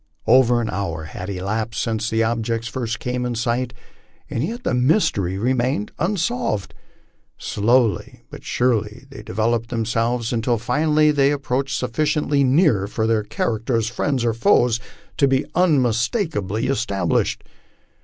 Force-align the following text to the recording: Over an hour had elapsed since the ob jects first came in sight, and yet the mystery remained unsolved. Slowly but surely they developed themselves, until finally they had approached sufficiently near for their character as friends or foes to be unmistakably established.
Over 0.25 0.61
an 0.61 0.69
hour 0.71 1.03
had 1.03 1.29
elapsed 1.29 1.79
since 1.79 2.09
the 2.09 2.23
ob 2.23 2.43
jects 2.43 2.67
first 2.67 2.97
came 2.99 3.23
in 3.23 3.35
sight, 3.35 3.71
and 4.31 4.43
yet 4.43 4.63
the 4.63 4.73
mystery 4.73 5.37
remained 5.37 5.91
unsolved. 5.99 6.73
Slowly 7.37 8.23
but 8.31 8.43
surely 8.43 9.05
they 9.11 9.21
developed 9.21 9.69
themselves, 9.69 10.33
until 10.33 10.57
finally 10.57 11.11
they 11.11 11.29
had 11.29 11.35
approached 11.35 11.77
sufficiently 11.77 12.43
near 12.43 12.87
for 12.87 13.05
their 13.05 13.21
character 13.21 13.75
as 13.75 13.89
friends 13.89 14.25
or 14.25 14.33
foes 14.33 14.79
to 15.17 15.27
be 15.27 15.45
unmistakably 15.53 16.65
established. 16.65 17.43